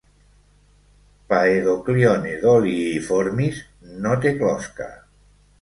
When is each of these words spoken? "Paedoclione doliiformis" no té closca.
"Paedoclione 1.33 2.33
doliiformis" 2.47 3.63
no 4.07 4.19
té 4.25 4.37
closca. 4.41 4.93